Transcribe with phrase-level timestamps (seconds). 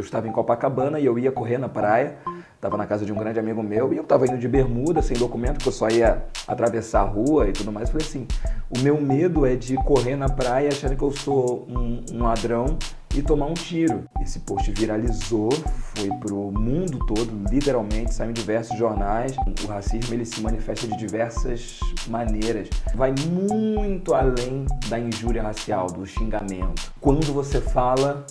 [0.00, 2.16] eu estava em Copacabana e eu ia correr na praia,
[2.54, 5.16] estava na casa de um grande amigo meu e eu estava indo de bermuda, sem
[5.16, 7.88] documento, porque eu só ia atravessar a rua e tudo mais.
[7.88, 8.26] Eu falei assim:
[8.70, 12.78] o meu medo é de correr na praia achando que eu sou um, um ladrão
[13.14, 14.04] e tomar um tiro.
[14.22, 15.50] Esse post viralizou,
[15.94, 19.34] foi pro mundo todo, literalmente, saiu em diversos jornais.
[19.64, 22.68] O racismo ele se manifesta de diversas maneiras.
[22.94, 26.92] Vai muito além da injúria racial, do xingamento.
[27.00, 28.24] Quando você fala,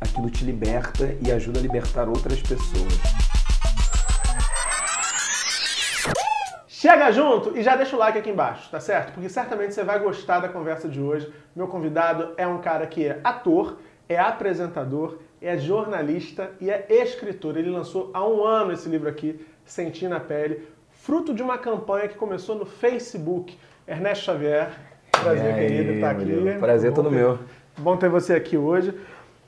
[0.00, 3.28] aquilo te liberta e ajuda a libertar outras pessoas.
[6.66, 9.12] Chega junto e já deixa o like aqui embaixo, tá certo?
[9.12, 11.28] Porque certamente você vai gostar da conversa de hoje.
[11.54, 17.56] Meu convidado é um cara que é ator, é apresentador, é jornalista e é escritor.
[17.56, 22.06] Ele lançou há um ano esse livro aqui, Sentir na Pele, fruto de uma campanha
[22.06, 23.58] que começou no Facebook.
[23.84, 24.70] Ernesto Xavier,
[25.10, 26.58] prazer, aí, querido, estar tá aqui.
[26.60, 27.40] Prazer todo meu.
[27.76, 28.94] Bom ter você aqui hoje.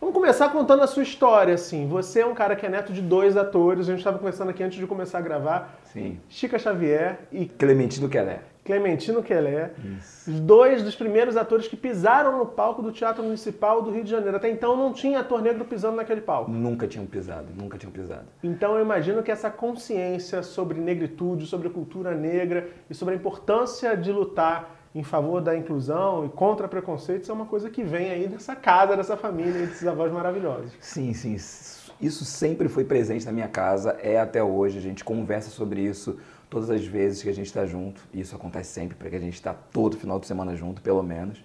[0.01, 1.87] Vamos começar contando a sua história, assim.
[1.87, 3.87] Você é um cara que é neto de dois atores.
[3.87, 5.79] A gente estava conversando aqui antes de começar a gravar.
[5.85, 6.19] Sim.
[6.27, 8.41] Chica Xavier e Clementino Kelé.
[8.65, 10.31] Clementino Quelé, Isso.
[10.31, 14.37] dois dos primeiros atores que pisaram no palco do Teatro Municipal do Rio de Janeiro.
[14.37, 16.51] Até então não tinha ator negro pisando naquele palco.
[16.51, 18.27] Nunca tinham pisado, nunca tinham pisado.
[18.43, 23.17] Então eu imagino que essa consciência sobre negritude, sobre a cultura negra e sobre a
[23.17, 28.11] importância de lutar em favor da inclusão e contra preconceitos é uma coisa que vem
[28.11, 30.73] aí dessa casa, dessa família, desses avós maravilhosos.
[30.81, 31.37] Sim, sim.
[32.01, 34.79] Isso sempre foi presente na minha casa, é até hoje.
[34.79, 36.19] A gente conversa sobre isso
[36.49, 39.35] todas as vezes que a gente está junto, e isso acontece sempre, porque a gente
[39.35, 41.41] está todo final de semana junto, pelo menos.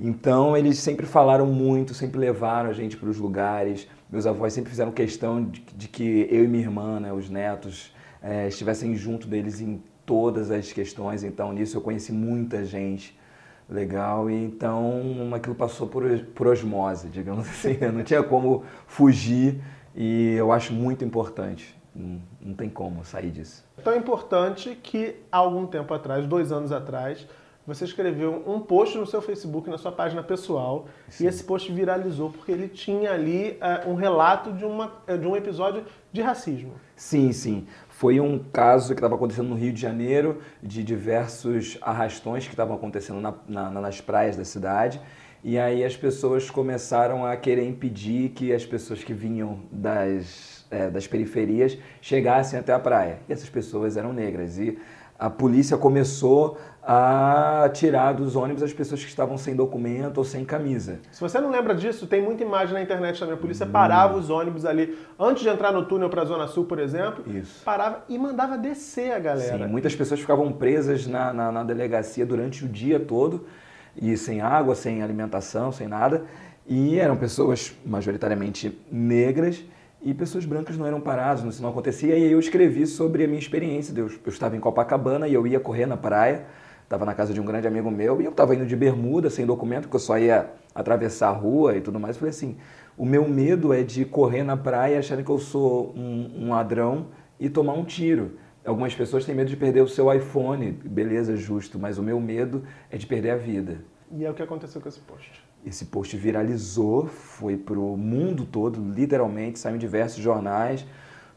[0.00, 3.86] Então, eles sempre falaram muito, sempre levaram a gente para os lugares.
[4.10, 7.94] Meus avós sempre fizeram questão de, de que eu e minha irmã, né, os netos,
[8.20, 9.80] é, estivessem junto deles em
[10.12, 11.24] todas as questões.
[11.24, 13.18] Então, nisso eu conheci muita gente
[13.66, 16.02] legal e então aquilo passou por,
[16.34, 17.78] por osmose, digamos assim.
[17.80, 19.58] Eu não tinha como fugir
[19.96, 21.74] e eu acho muito importante.
[21.96, 23.64] Não, não tem como sair disso.
[23.82, 27.26] Tão importante que há algum tempo atrás, dois anos atrás,
[27.66, 31.24] você escreveu um post no seu Facebook, na sua página pessoal, Sim.
[31.24, 35.26] e esse post viralizou porque ele tinha ali uh, um relato de, uma, uh, de
[35.26, 36.74] um episódio de racismo.
[36.96, 37.66] Sim, sim.
[38.02, 42.74] Foi um caso que estava acontecendo no Rio de Janeiro, de diversos arrastões que estavam
[42.74, 45.00] acontecendo na, na, nas praias da cidade.
[45.44, 50.90] E aí as pessoas começaram a querer impedir que as pessoas que vinham das é,
[50.90, 53.20] das periferias chegassem até a praia.
[53.28, 54.58] E essas pessoas eram negras.
[54.58, 54.76] E
[55.18, 60.44] a polícia começou a tirar dos ônibus as pessoas que estavam sem documento ou sem
[60.44, 60.98] camisa.
[61.12, 63.34] Se você não lembra disso, tem muita imagem na internet também.
[63.34, 63.70] A polícia hum.
[63.70, 67.24] parava os ônibus ali, antes de entrar no túnel para a Zona Sul, por exemplo,
[67.32, 67.62] Isso.
[67.64, 69.64] parava e mandava descer a galera.
[69.64, 73.46] Sim, muitas pessoas ficavam presas na, na, na delegacia durante o dia todo,
[73.94, 76.24] e sem água, sem alimentação, sem nada.
[76.66, 79.64] E eram pessoas majoritariamente negras
[80.02, 82.16] e pessoas brancas não eram paradas, isso não acontecia.
[82.16, 83.92] E aí eu escrevi sobre a minha experiência.
[83.96, 86.44] Eu, eu estava em Copacabana e eu ia correr na praia,
[86.82, 89.46] estava na casa de um grande amigo meu e eu estava indo de bermuda, sem
[89.46, 92.16] documento, porque eu só ia atravessar a rua e tudo mais.
[92.16, 92.56] Eu falei assim:
[92.96, 97.06] o meu medo é de correr na praia achando que eu sou um, um ladrão
[97.38, 98.38] e tomar um tiro.
[98.64, 102.62] Algumas pessoas têm medo de perder o seu iPhone, beleza, justo, mas o meu medo
[102.90, 103.84] é de perder a vida.
[104.12, 105.42] E é o que aconteceu com esse post.
[105.64, 110.84] Esse post viralizou, foi para o mundo todo, literalmente, saiu em diversos jornais.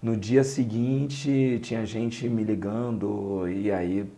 [0.02, 4.10] No dia seguinte, tinha gente me ligando e aí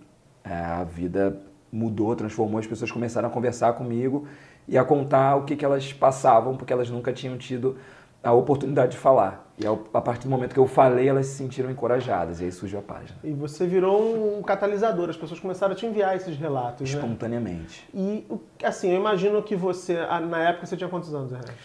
[0.43, 1.41] é, a vida
[1.71, 2.59] mudou, transformou.
[2.59, 4.27] As pessoas começaram a conversar comigo
[4.67, 7.77] e a contar o que, que elas passavam, porque elas nunca tinham tido
[8.23, 9.46] a oportunidade de falar.
[9.59, 12.39] E a partir do momento que eu falei, elas se sentiram encorajadas.
[12.39, 13.17] E aí surgiu a página.
[13.23, 15.09] E você virou um catalisador.
[15.09, 16.99] As pessoas começaram a te enviar esses relatos, né?
[16.99, 17.89] Espontaneamente.
[17.91, 18.23] Né?
[18.61, 19.95] E, assim, eu imagino que você...
[20.29, 21.55] Na época, você tinha quantos anos, Ernesto?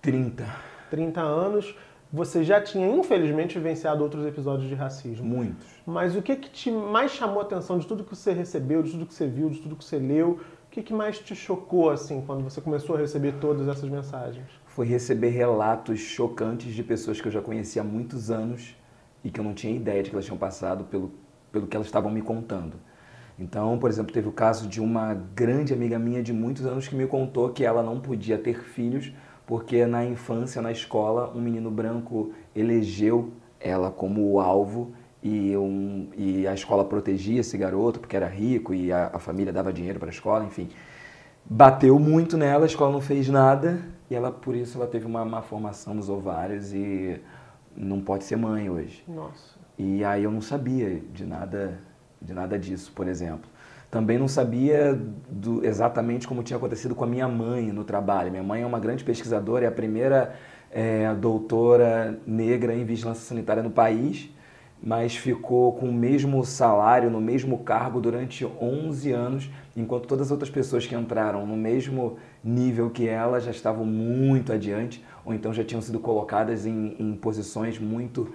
[0.00, 0.46] 30.
[0.90, 1.76] 30 anos.
[2.10, 5.26] Você já tinha, infelizmente, vivenciado outros episódios de racismo.
[5.26, 5.66] Muitos.
[5.86, 8.90] Mas o que, que te mais chamou a atenção de tudo que você recebeu, de
[8.92, 10.40] tudo que você viu, de tudo que você leu?
[10.66, 14.46] O que, que mais te chocou, assim, quando você começou a receber todas essas mensagens?
[14.74, 18.74] Foi receber relatos chocantes de pessoas que eu já conhecia há muitos anos
[19.22, 21.12] e que eu não tinha ideia de que elas tinham passado pelo,
[21.50, 22.76] pelo que elas estavam me contando.
[23.38, 26.94] Então, por exemplo, teve o caso de uma grande amiga minha de muitos anos que
[26.94, 29.12] me contou que ela não podia ter filhos
[29.46, 33.30] porque na infância, na escola, um menino branco elegeu
[33.60, 34.92] ela como o alvo
[35.22, 39.52] e, um, e a escola protegia esse garoto porque era rico e a, a família
[39.52, 40.70] dava dinheiro para a escola, enfim.
[41.44, 45.24] Bateu muito nela, a escola não fez nada e ela, por isso, ela teve uma
[45.24, 47.18] má formação nos ovários e
[47.74, 49.02] não pode ser mãe hoje.
[49.08, 49.58] Nossa.
[49.78, 51.80] E aí eu não sabia de nada,
[52.20, 53.48] de nada disso, por exemplo.
[53.90, 54.94] Também não sabia
[55.30, 58.30] do, exatamente como tinha acontecido com a minha mãe no trabalho.
[58.30, 60.34] Minha mãe é uma grande pesquisadora, é a primeira
[60.70, 64.30] é, doutora negra em vigilância sanitária no país,
[64.82, 70.30] mas ficou com o mesmo salário, no mesmo cargo durante 11 anos, enquanto todas as
[70.32, 75.52] outras pessoas que entraram no mesmo nível que ela já estavam muito adiante, ou então
[75.54, 78.32] já tinham sido colocadas em, em posições muito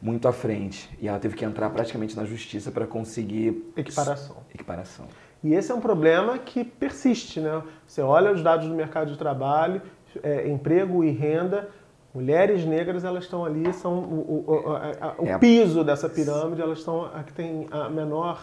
[0.00, 0.88] muito à frente.
[1.00, 4.36] E ela teve que entrar praticamente na justiça para conseguir equiparação.
[4.54, 5.06] equiparação.
[5.42, 7.62] E esse é um problema que persiste, né?
[7.86, 9.82] Você olha os dados do mercado de trabalho,
[10.22, 11.68] é, emprego e renda,
[12.14, 15.38] mulheres negras elas estão ali, são o, o, a, a, o é.
[15.38, 18.40] piso dessa pirâmide, elas estão a que tem a menor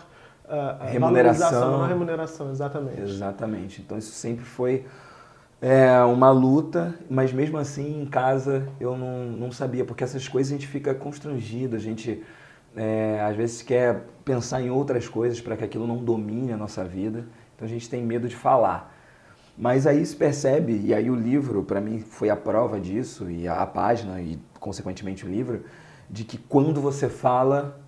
[0.48, 1.72] a remuneração.
[1.72, 3.02] menor remuneração, exatamente.
[3.02, 3.82] Exatamente.
[3.82, 4.86] Então isso sempre foi
[5.62, 10.52] é, uma luta, mas mesmo assim em casa eu não, não sabia, porque essas coisas
[10.52, 12.24] a gente fica constrangido, a gente
[12.76, 16.84] é, às vezes quer pensar em outras coisas para que aquilo não domine a nossa
[16.84, 17.26] vida,
[17.56, 18.95] então a gente tem medo de falar.
[19.58, 23.48] Mas aí se percebe, e aí o livro, para mim, foi a prova disso, e
[23.48, 25.64] a, a página, e consequentemente o livro,
[26.10, 27.80] de que quando você fala,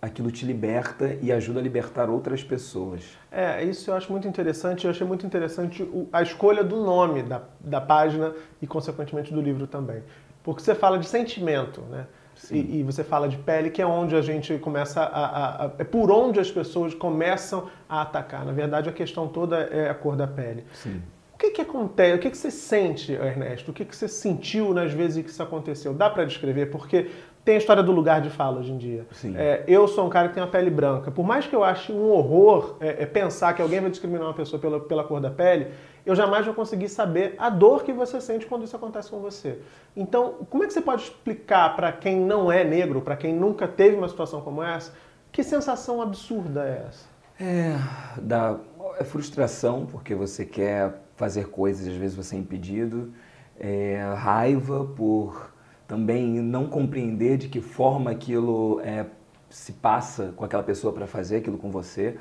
[0.00, 3.02] aquilo te liberta e ajuda a libertar outras pessoas.
[3.30, 4.84] É, isso eu acho muito interessante.
[4.84, 8.32] Eu achei muito interessante a escolha do nome da, da página
[8.62, 10.02] e, consequentemente, do livro também.
[10.44, 12.06] Porque você fala de sentimento, né?
[12.50, 15.70] E, e, você fala de pele, que é onde a gente começa a, a, a,
[15.78, 18.44] É por onde as pessoas começam a atacar.
[18.44, 20.64] Na verdade, a questão toda é a cor da pele.
[20.74, 21.02] Sim.
[21.36, 22.14] O que, que acontece?
[22.14, 23.70] O que, que você sente, Ernesto?
[23.70, 25.92] O que, que você sentiu nas vezes que isso aconteceu?
[25.92, 26.70] Dá para descrever?
[26.70, 27.10] Porque
[27.44, 29.06] tem a história do lugar de fala hoje em dia.
[29.36, 31.10] É, eu sou um cara que tem a pele branca.
[31.10, 34.32] Por mais que eu ache um horror é, é pensar que alguém vai discriminar uma
[34.32, 35.66] pessoa pela, pela cor da pele,
[36.06, 39.58] eu jamais vou conseguir saber a dor que você sente quando isso acontece com você.
[39.94, 43.68] Então, como é que você pode explicar para quem não é negro, para quem nunca
[43.68, 44.94] teve uma situação como essa,
[45.30, 47.16] que sensação absurda é essa?
[47.38, 47.76] É,
[48.22, 48.58] dá,
[48.98, 53.12] é frustração, porque você quer fazer coisas, às vezes você é impedido,
[53.58, 55.52] é, raiva por
[55.86, 59.06] também não compreender de que forma aquilo é,
[59.48, 62.16] se passa com aquela pessoa para fazer aquilo com você,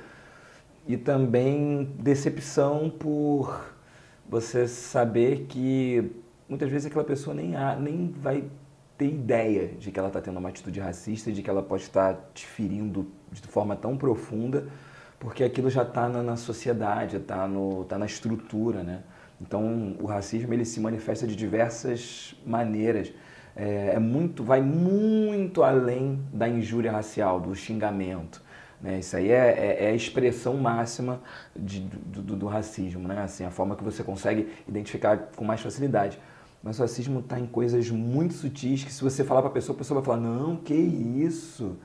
[0.87, 3.73] e também decepção por
[4.29, 6.11] você saber que
[6.47, 8.43] muitas vezes aquela pessoa nem, há, nem vai
[8.97, 12.29] ter ideia de que ela está tendo uma atitude racista de que ela pode estar
[12.33, 14.67] te ferindo de forma tão profunda
[15.19, 17.47] porque aquilo já está na, na, sociedade, está
[17.87, 19.03] tá na estrutura, né?
[19.41, 23.11] Então, o racismo ele se manifesta de diversas maneiras.
[23.55, 28.41] É, é, muito, vai muito além da injúria racial, do xingamento.
[28.81, 28.99] Né?
[28.99, 31.21] Isso aí é, é, é a expressão máxima
[31.55, 33.21] de, do, do, do, racismo, né?
[33.21, 36.19] Assim, a forma que você consegue identificar com mais facilidade.
[36.61, 39.75] Mas o racismo está em coisas muito sutis que se você falar para a pessoa,
[39.75, 41.77] a pessoa vai falar, não, que isso?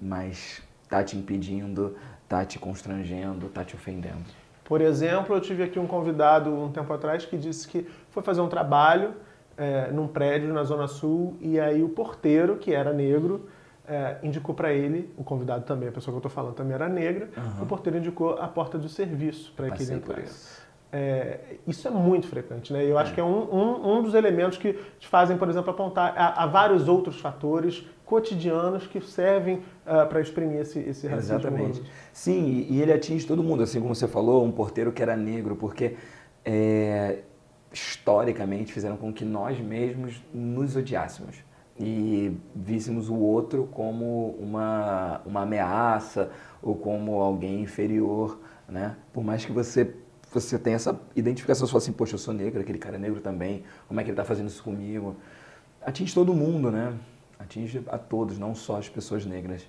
[0.00, 1.94] Mas está te impedindo
[2.28, 4.24] está te constrangendo, está te ofendendo.
[4.62, 8.42] Por exemplo, eu tive aqui um convidado um tempo atrás que disse que foi fazer
[8.42, 9.14] um trabalho
[9.56, 13.48] é, num prédio na Zona Sul e aí o porteiro, que era negro,
[13.88, 16.86] é, indicou para ele, o convidado também, a pessoa que eu estou falando também era
[16.86, 17.62] negra, uhum.
[17.62, 20.60] o porteiro indicou a porta do serviço para que ele entrasse.
[20.90, 22.82] É, isso é muito frequente, né?
[22.82, 26.14] Eu acho que é um, um, um, dos elementos que te fazem, por exemplo, apontar
[26.16, 31.36] a, a vários outros fatores cotidianos que servem uh, ah, para exprimir esse, esse racismo.
[31.36, 31.82] Exatamente.
[32.10, 35.56] Sim, e ele atinge todo mundo, assim como você falou, um porteiro que era negro,
[35.56, 35.94] porque
[36.42, 37.18] é,
[37.70, 41.36] historicamente fizeram com que nós mesmos nos odiássemos
[41.78, 46.30] e víssemos o outro como uma, uma ameaça
[46.62, 48.96] ou como alguém inferior, né?
[49.12, 49.94] Por mais que você
[50.32, 53.20] você tenha essa identificação, você fala assim, poxa, eu sou negro, aquele cara é negro
[53.20, 55.16] também, como é que ele está fazendo isso comigo?
[55.82, 56.94] Atinge todo mundo, né?
[57.38, 59.66] atinge a todos, não só as pessoas negras.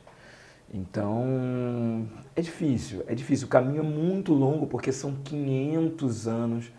[0.74, 3.48] Então, é difícil, é difícil.
[3.48, 6.72] O caminho é muito longo porque são 500 anos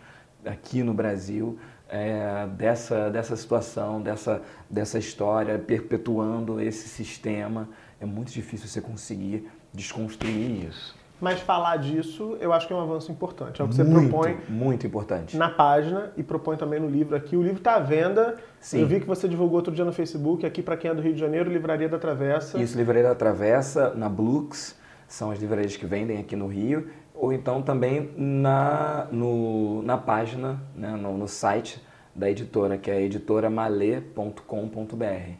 [0.45, 1.57] aqui no Brasil
[1.89, 7.67] é, dessa, dessa situação, dessa, dessa história, perpetuando esse sistema.
[7.99, 10.95] É muito difícil você conseguir desconstruir isso.
[11.21, 13.61] Mas falar disso, eu acho que é um avanço importante.
[13.61, 14.39] É o que você muito, propõe.
[14.49, 15.37] Muito importante.
[15.37, 17.37] Na página e propõe também no livro aqui.
[17.37, 18.37] O livro está à venda.
[18.59, 18.81] Sim.
[18.81, 21.13] Eu vi que você divulgou outro dia no Facebook, aqui para quem é do Rio
[21.13, 22.59] de Janeiro, Livraria da Travessa.
[22.59, 24.75] Isso, Livraria da Travessa, na Blux,
[25.07, 26.89] são as livrarias que vendem aqui no Rio.
[27.13, 31.79] Ou então também na, no, na página, né, no, no site
[32.15, 35.35] da editora, que é editoramalê.com.br.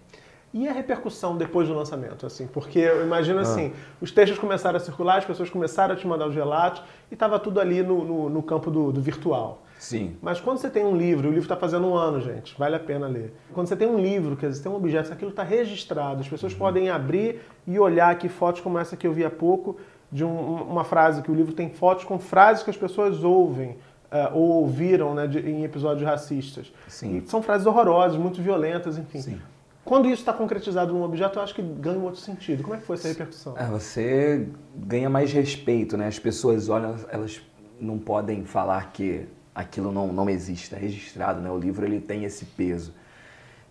[0.53, 2.45] E a repercussão depois do lançamento, assim?
[2.45, 3.43] Porque eu imagino ah.
[3.43, 7.13] assim, os textos começaram a circular, as pessoas começaram a te mandar os relatos e
[7.13, 9.61] estava tudo ali no, no, no campo do, do, virtual.
[9.79, 10.17] Sim.
[10.21, 12.79] Mas quando você tem um livro, o livro está fazendo um ano, gente, vale a
[12.79, 13.33] pena ler.
[13.53, 16.51] Quando você tem um livro, quer dizer, tem um objeto, aquilo está registrado, as pessoas
[16.51, 16.59] uhum.
[16.59, 19.77] podem abrir e olhar aqui fotos como essa que eu vi há pouco,
[20.11, 23.77] de um, uma frase, que o livro tem fotos com frases que as pessoas ouvem
[24.11, 26.71] uh, ou ouviram né, de, em episódios racistas.
[26.87, 27.17] Sim.
[27.17, 29.21] E são frases horrorosas, muito violentas, enfim.
[29.21, 29.41] Sim.
[29.83, 32.61] Quando isso está concretizado num objeto, eu acho que ganha um outro sentido.
[32.63, 33.57] Como é que foi essa repercussão?
[33.57, 36.07] É, você ganha mais respeito, né?
[36.07, 37.41] As pessoas olham, elas
[37.79, 41.49] não podem falar que aquilo não, não existe, é registrado, né?
[41.49, 42.93] O livro ele tem esse peso.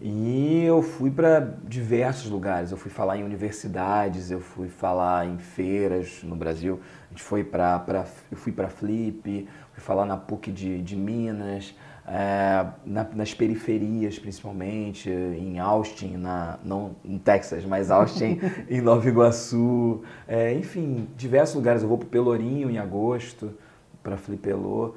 [0.01, 2.71] E eu fui para diversos lugares.
[2.71, 6.81] Eu fui falar em universidades, eu fui falar em feiras no Brasil.
[7.07, 11.75] A gente foi para, eu fui para Flip, fui falar na PUC de, de Minas,
[12.11, 19.09] é, na, nas periferias principalmente, em Austin, na, não em Texas, mas Austin, em Nova
[19.09, 20.03] Iguaçu.
[20.27, 21.83] É, enfim, diversos lugares.
[21.83, 23.55] Eu vou para Pelourinho em agosto,
[24.03, 24.95] para Flipelô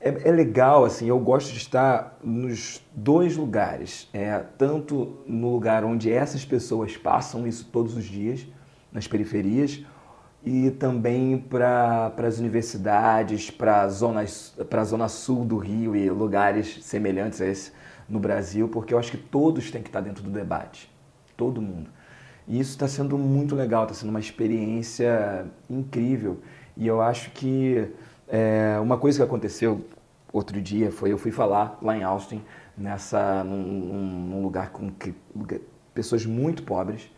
[0.00, 4.08] é, é, legal, assim, eu gosto de estar nos dois lugares.
[4.12, 8.46] É, tanto no lugar onde essas pessoas passam isso todos os dias,
[8.92, 9.84] nas periferias,
[10.44, 14.24] e também para as universidades, para a zona,
[14.84, 17.72] zona sul do Rio e lugares semelhantes a esse
[18.08, 20.90] no Brasil, porque eu acho que todos têm que estar dentro do debate.
[21.36, 21.90] Todo mundo.
[22.46, 26.40] E isso está sendo muito legal, está sendo uma experiência incrível.
[26.76, 27.90] E eu acho que
[28.26, 29.84] é, uma coisa que aconteceu
[30.32, 32.42] outro dia foi eu fui falar lá em Austin
[32.76, 35.14] nessa num, num lugar com que,
[35.92, 37.10] pessoas muito pobres.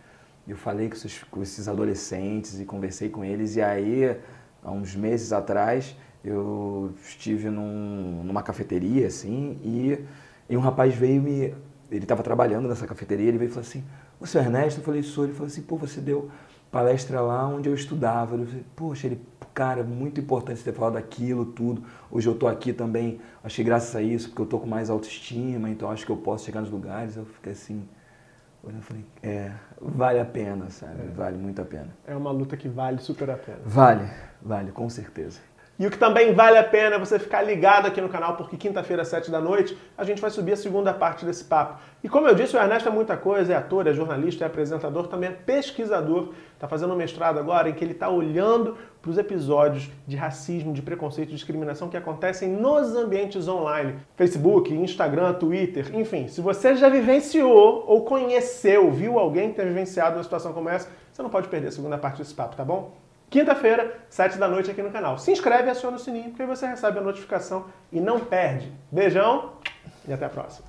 [0.51, 4.17] Eu falei com esses, com esses adolescentes e conversei com eles e aí
[4.63, 9.99] há uns meses atrás eu estive num, numa cafeteria assim e,
[10.49, 11.55] e um rapaz veio me
[11.91, 13.85] ele estava trabalhando nessa cafeteria ele veio e falou assim
[14.21, 16.31] você é Ernesto eu falei sou ele falou assim pô você deu
[16.71, 19.21] palestra lá onde eu estudava eu falei poxa ele
[19.55, 21.83] cara, muito importante você ter falado aquilo, tudo.
[22.11, 25.69] Hoje eu tô aqui também, achei graças a isso, porque eu tô com mais autoestima,
[25.69, 27.17] então acho que eu posso chegar nos lugares.
[27.17, 27.87] Eu fiquei assim,
[28.63, 31.03] olhando, falei, é, vale a pena, sabe?
[31.03, 31.11] É.
[31.15, 31.89] Vale muito a pena.
[32.07, 33.59] É uma luta que vale super a pena.
[33.65, 34.11] Vale,
[34.43, 35.41] vale, com certeza.
[35.81, 38.55] E o que também vale a pena é você ficar ligado aqui no canal, porque
[38.55, 41.81] quinta-feira, às 7 da noite, a gente vai subir a segunda parte desse papo.
[42.05, 45.09] E como eu disse, o Ernesto é muita coisa, é ator, é jornalista, é apresentador,
[45.09, 46.35] também é pesquisador.
[46.53, 50.75] Está fazendo um mestrado agora em que ele está olhando para os episódios de racismo,
[50.75, 53.95] de preconceito, de discriminação que acontecem nos ambientes online.
[54.17, 56.29] Facebook, Instagram, Twitter, enfim.
[56.29, 60.91] Se você já vivenciou ou conheceu, viu alguém que tenha vivenciado uma situação como essa,
[61.11, 62.93] você não pode perder a segunda parte desse papo, tá bom?
[63.31, 65.17] Quinta-feira, sete da noite aqui no canal.
[65.17, 68.73] Se inscreve e aciona o sininho, porque aí você recebe a notificação e não perde.
[68.91, 69.53] Beijão
[70.09, 70.67] e até a próxima.